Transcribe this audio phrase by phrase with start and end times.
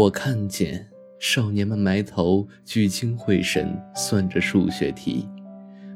[0.00, 5.28] 我看见少年们埋头聚精会神算着数学题，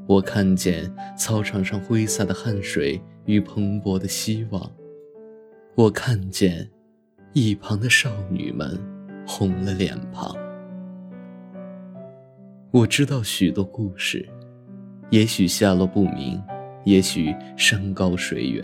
[0.06, 4.70] 我看见操场上挥洒的汗水与蓬勃的希望，
[5.74, 6.68] 我看见
[7.32, 8.78] 一旁的少女们
[9.26, 10.36] 红了脸庞。
[12.72, 14.28] 我知道许多故事，
[15.08, 16.38] 也许下落不明，
[16.84, 18.62] 也许山高水远。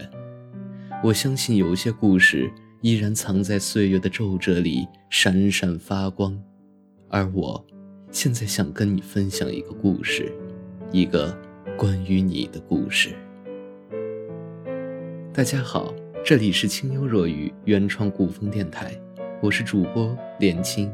[1.03, 2.53] 我相信有些故事。
[2.83, 6.35] 依然藏在岁月的皱褶里，闪闪发光。
[7.11, 7.63] 而我，
[8.11, 10.33] 现在想跟你分享一个故事，
[10.91, 11.37] 一个
[11.77, 13.15] 关于你的故事。
[15.31, 18.99] 大家好，这里是清幽若雨原创古风电台，
[19.43, 20.91] 我是主播连青。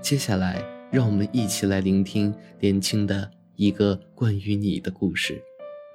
[0.00, 0.60] 接下来，
[0.90, 5.40] 让我们一起来聆听连青的一个关于你的故事。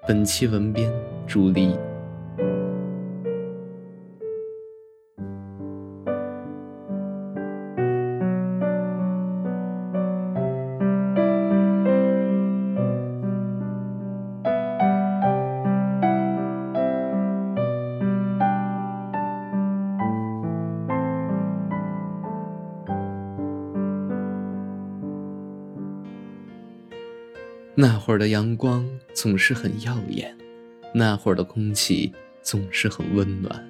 [0.07, 0.89] 本期文编
[1.27, 1.75] 朱莉。
[27.77, 30.33] 那会儿的阳光总是很耀眼，
[30.93, 32.09] 那会儿的空气
[32.41, 33.69] 总是很温暖。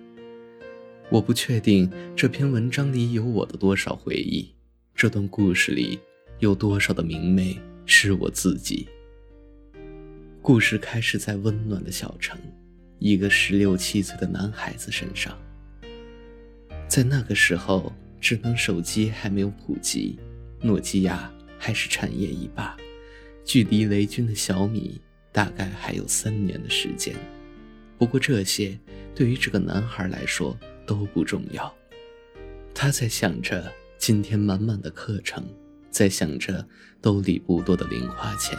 [1.10, 4.54] 我不确定这篇文章里有我的多少回忆，
[4.94, 6.00] 这段故事里
[6.38, 8.88] 有多少的明媚是我自己。
[10.40, 12.38] 故事开始在温暖的小城，
[13.00, 15.36] 一个十六七岁的男孩子身上。
[16.88, 20.20] 在那个时候，智能手机还没有普及，
[20.62, 22.78] 诺基亚还是产业一霸。
[23.46, 25.00] 距离雷军的小米
[25.32, 27.16] 大概还有三年的时间，
[27.98, 28.78] 不过这些
[29.14, 31.74] 对于这个男孩来说都不重要。
[32.74, 35.48] 他在想着今天满满的课程，
[35.92, 36.68] 在想着
[37.02, 38.58] 兜里不多的零花钱，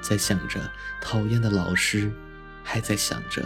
[0.00, 0.60] 在想着
[1.00, 2.12] 讨厌的老师，
[2.62, 3.42] 还在想着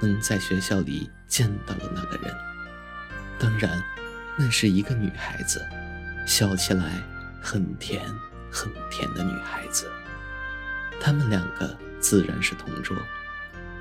[0.00, 2.36] 能在学校里见到的那个人。
[3.38, 3.82] 当然，
[4.38, 5.66] 那是一个女孩子，
[6.26, 7.02] 笑起来
[7.40, 8.04] 很甜
[8.50, 9.90] 很甜的女孩子。
[11.00, 12.96] 他们两个自然是同桌。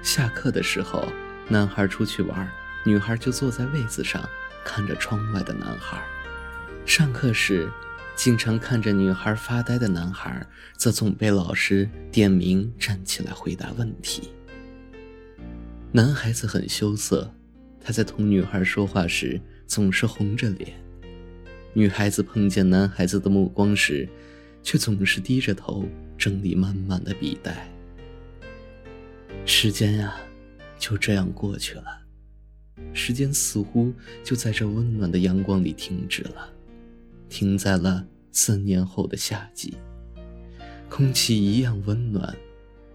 [0.01, 1.07] 下课的时候，
[1.47, 2.49] 男孩出去玩，
[2.85, 4.27] 女孩就坐在位子上
[4.63, 6.01] 看着窗外的男孩。
[6.85, 7.69] 上课时，
[8.15, 10.45] 经常看着女孩发呆的男孩，
[10.77, 14.31] 则总被老师点名站起来回答问题。
[15.91, 17.33] 男孩子很羞涩，
[17.83, 20.73] 他在同女孩说话时总是红着脸。
[21.73, 24.07] 女孩子碰见男孩子的目光时，
[24.67, 25.85] 却总是低着头。
[26.17, 27.69] 整理满满的笔袋，
[29.45, 30.15] 时间呀，
[30.79, 32.01] 就这样过去了。
[32.91, 36.51] 时间似乎就在这温暖的阳光里停止了，
[37.29, 39.75] 停在了三年后的夏季。
[40.89, 42.35] 空气一样温暖，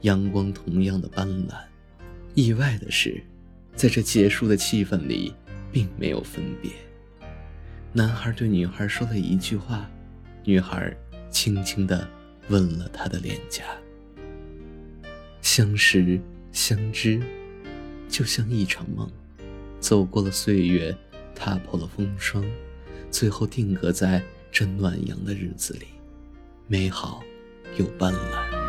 [0.00, 1.54] 阳光同样的斑斓。
[2.34, 3.22] 意外的是，
[3.76, 5.32] 在这结束的气氛里，
[5.70, 6.72] 并没有分别。
[7.92, 9.88] 男孩对女孩说了一句话，
[10.44, 10.92] 女孩
[11.32, 12.06] 轻轻地。
[12.48, 13.64] 吻了他的脸颊。
[15.40, 16.20] 相识
[16.50, 17.22] 相知，
[18.08, 19.08] 就像一场梦，
[19.78, 20.94] 走过了岁月，
[21.36, 22.44] 踏破了风霜，
[23.12, 24.20] 最后定格在
[24.50, 25.86] 这暖阳的日子里，
[26.66, 27.22] 美好
[27.78, 28.61] 又斑斓。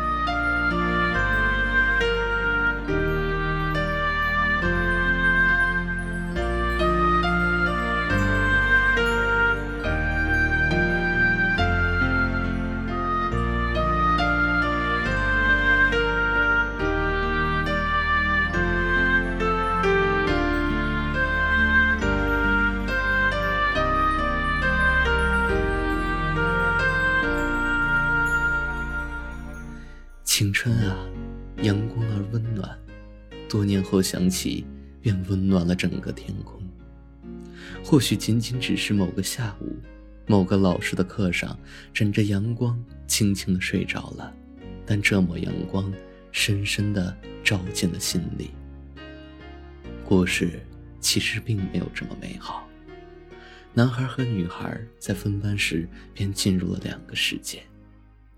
[30.54, 30.96] 春啊，
[31.62, 32.78] 阳光而温暖，
[33.48, 34.64] 多年后想起，
[35.00, 36.62] 便温暖了整个天空。
[37.82, 39.76] 或许仅仅只是某个下午，
[40.28, 41.58] 某个老师的课上，
[41.92, 44.32] 枕着阳光，轻轻的睡着了。
[44.86, 45.92] 但这抹阳光，
[46.30, 48.50] 深深的照进了心里。
[50.04, 50.64] 故事
[51.00, 52.68] 其实并没有这么美好。
[53.72, 57.60] 男孩和女孩在分班时，便进入了两个世界。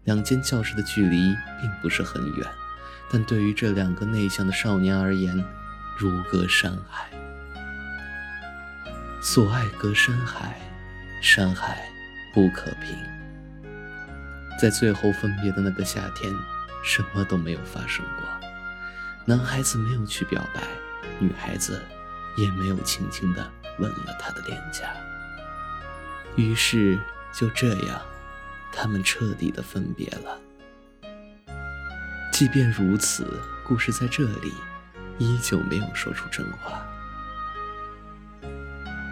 [0.07, 2.47] 两间教室的距离并不是很远，
[3.11, 5.45] 但对于这两个内向的少年而言，
[5.99, 7.11] 如隔山海。
[9.21, 10.61] 所爱隔山海，
[11.21, 11.89] 山海
[12.33, 12.97] 不可平。
[14.61, 16.33] 在最后分别的那个夏天，
[16.85, 18.25] 什么都没有发生过。
[19.25, 20.63] 男孩子没有去表白，
[21.19, 21.83] 女孩子
[22.37, 23.45] 也没有轻轻地
[23.81, 24.85] 吻了他的脸颊。
[26.37, 26.97] 于是，
[27.33, 28.01] 就这样，
[28.79, 30.39] 他们彻底的分别了。
[32.31, 34.53] 即便如此，故事在这里
[35.17, 36.87] 依旧没有说出真话。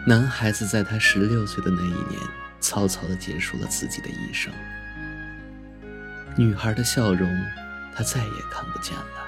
[0.07, 2.21] 男孩子在他十六岁的那一年，
[2.61, 4.53] 草草的结束了自己的一生。
[6.37, 7.35] 女孩的笑容，
[7.97, 9.27] 他再也看不见了。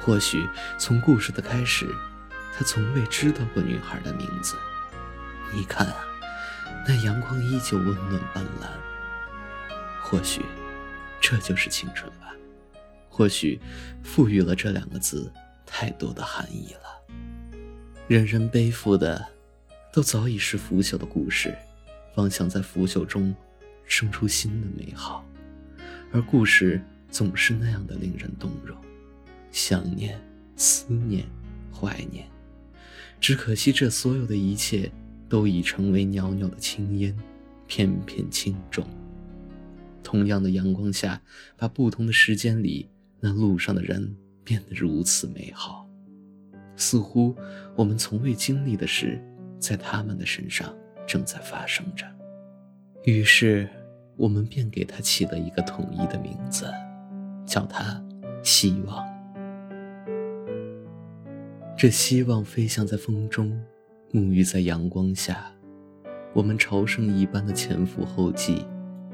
[0.00, 0.48] 或许
[0.78, 1.86] 从故事的开始，
[2.56, 4.56] 他从未知道过女孩的名字。
[5.52, 5.94] 你看啊。
[6.88, 8.66] 那阳光依旧温暖斑斓。
[10.10, 10.42] 或许，
[11.20, 12.34] 这就是青春吧。
[13.08, 13.60] 或许，
[14.02, 15.32] 赋予了这两个字
[15.64, 17.14] 太多的含义了。
[18.08, 19.24] 人人背负的，
[19.92, 21.56] 都早已是腐朽的故事，
[22.16, 23.32] 妄想在腐朽中
[23.84, 25.24] 生出新的美好。
[26.10, 28.76] 而故事总是那样的令人动容，
[29.52, 30.20] 想念、
[30.56, 31.24] 思念、
[31.72, 32.28] 怀念。
[33.20, 34.90] 只可惜，这所有的一切。
[35.28, 37.16] 都已成为袅袅的青烟，
[37.68, 38.84] 片片轻重。
[40.02, 41.20] 同样的阳光下，
[41.56, 42.88] 把不同的时间里
[43.20, 45.88] 那路上的人变得如此美好，
[46.76, 47.34] 似乎
[47.76, 49.22] 我们从未经历的事，
[49.58, 50.74] 在他们的身上
[51.06, 52.06] 正在发生着。
[53.04, 53.68] 于是，
[54.16, 56.66] 我们便给他起了一个统一的名字，
[57.46, 58.02] 叫他
[58.42, 59.04] 希望。
[61.76, 63.58] 这希望飞翔在风中。
[64.12, 65.52] 沐浴在阳光下，
[66.34, 68.66] 我们朝圣一般的前赴后继，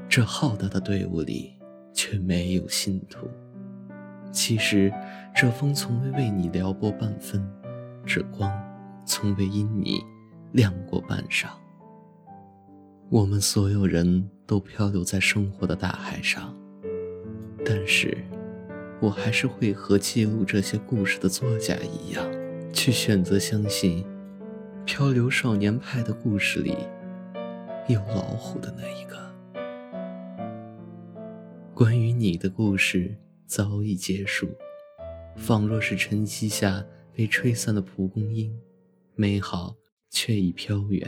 [0.09, 1.53] 这浩大的队伍里
[1.93, 3.27] 却没有信徒。
[4.31, 4.91] 其实，
[5.35, 7.45] 这风从未为你撩拨半分，
[8.05, 8.51] 这光
[9.05, 10.01] 从未因你
[10.51, 11.47] 亮过半晌。
[13.09, 16.53] 我们所有人都漂流在生活的大海上，
[17.65, 18.17] 但是，
[18.99, 22.25] 我还是会和记录这些故事的作家一样，
[22.73, 24.05] 去选择相信。
[24.85, 26.75] 漂流少年派的故事里，
[27.87, 29.17] 有老虎的那一个。
[31.77, 33.15] 关于你的故事
[33.45, 34.49] 早已结束，
[35.35, 36.83] 仿若是晨曦下
[37.13, 38.51] 被吹散的蒲公英，
[39.13, 39.75] 美好
[40.09, 41.07] 却已飘远。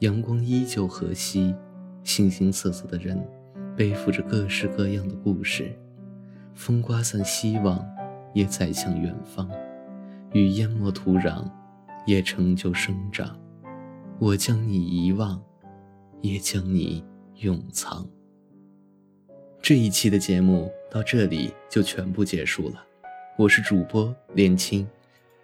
[0.00, 1.56] 阳光依旧和煦，
[2.04, 3.18] 形形色色的人
[3.74, 5.74] 背负着各式各样的故事，
[6.52, 7.82] 风刮散希望，
[8.34, 9.50] 也载向远方，
[10.34, 11.50] 雨淹没土壤。
[12.04, 13.40] 也成就生长，
[14.20, 15.42] 我将你遗忘，
[16.20, 17.02] 也将你
[17.36, 18.06] 永藏。
[19.68, 22.84] 这一期的节目到这里就全部结束了，
[23.36, 24.86] 我是主播连青。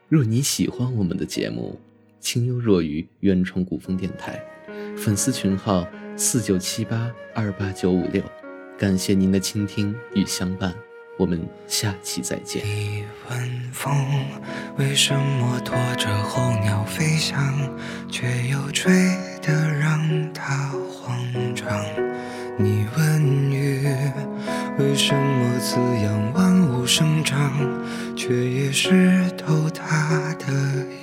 [0.09, 1.77] 若你喜欢我们的节目，
[2.21, 4.41] 清幽若雨原创古风电台，
[4.97, 5.85] 粉丝群号
[6.17, 8.23] 四九七八二八九五六，
[8.79, 10.73] 感谢您的倾听与相伴。
[11.19, 12.65] 我们下期再见。
[12.65, 13.93] 你问风
[14.79, 17.53] 为什么拖着候鸟飞翔
[18.09, 18.93] 却又吹
[19.43, 21.19] 得让它慌
[21.57, 22.12] 张？
[24.82, 27.52] 为什么滋养万物生长
[28.17, 30.52] 却也湿透他的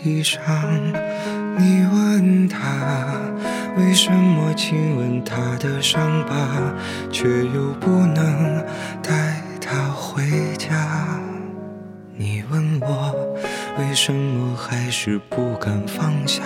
[0.04, 0.38] 衣裳
[1.58, 2.60] 你问他
[3.78, 6.36] 为什么亲吻他的伤疤
[7.10, 8.64] 却又不能
[9.02, 10.24] 带他回
[10.58, 11.18] 家，
[12.16, 13.16] 你问我
[13.78, 16.44] 为什么还是不敢放下，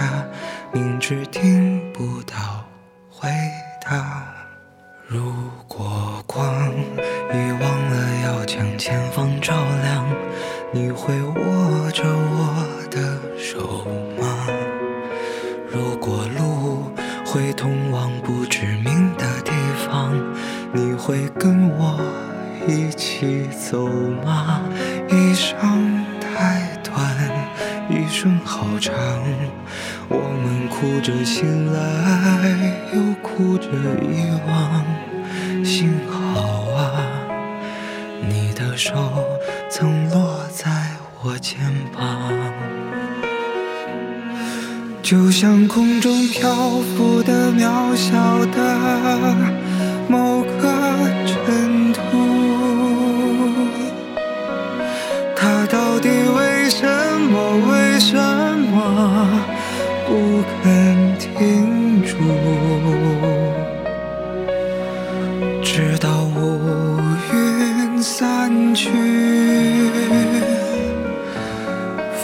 [0.71, 2.63] 明知听不到
[3.09, 3.27] 回
[10.75, 13.85] 你会握着我的手
[14.19, 14.47] 吗？
[15.69, 16.91] 如果路
[17.23, 19.51] 会通往不知名的地
[19.85, 20.11] 方，
[20.73, 22.01] 你会跟我？
[22.67, 23.87] 一起走
[24.25, 24.63] 吗？
[25.11, 27.15] 一生太短，
[27.87, 28.95] 一生好长。
[30.09, 33.67] 我们哭着醒来，又哭着
[34.01, 35.63] 遗忘。
[35.63, 37.05] 幸好啊，
[38.27, 38.95] 你的手
[39.75, 40.69] 曾落在
[41.23, 41.59] 我肩
[41.91, 42.31] 膀，
[45.01, 46.53] 就像空中漂
[46.95, 49.52] 浮的渺小的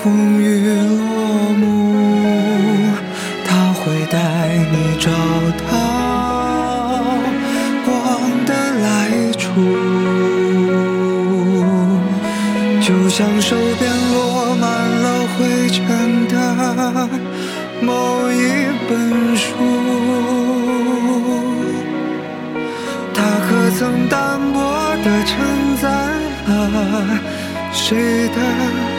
[0.10, 1.94] 终于落幕
[3.46, 4.18] 他会带
[4.72, 5.12] 你找
[5.62, 5.70] 到
[7.86, 8.52] 光的
[8.82, 9.40] 来处
[12.82, 17.08] 就像手边落满了灰尘的
[17.84, 19.46] 某一本书。
[23.14, 24.58] 它可曾单薄
[25.04, 25.88] 地承载
[26.48, 26.52] 了
[27.72, 28.99] 谁的？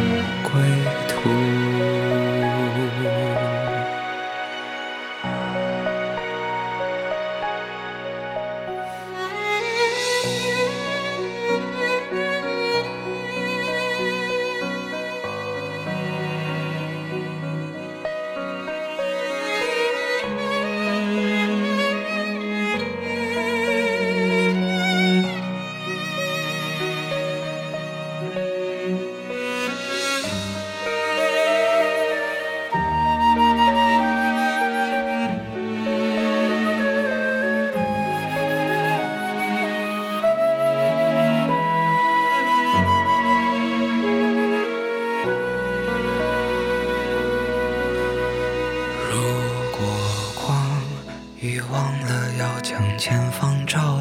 [53.03, 54.00] 前方照